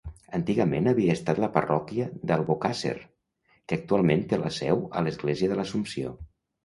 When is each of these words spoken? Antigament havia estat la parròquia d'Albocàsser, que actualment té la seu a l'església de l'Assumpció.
Antigament 0.35 0.87
havia 0.91 1.15
estat 1.17 1.41
la 1.43 1.49
parròquia 1.57 2.07
d'Albocàsser, 2.31 2.95
que 3.53 3.79
actualment 3.81 4.25
té 4.33 4.41
la 4.45 4.51
seu 4.57 4.83
a 4.99 5.05
l'església 5.09 5.53
de 5.53 5.61
l'Assumpció. 5.61 6.17